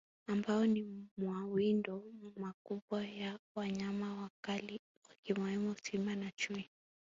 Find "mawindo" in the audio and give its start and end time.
1.17-2.03